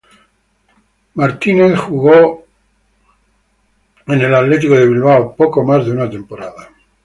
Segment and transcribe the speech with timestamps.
[1.15, 1.45] Wright
[1.77, 2.47] jugó
[4.07, 6.69] en los Raptors poco más de una temporada.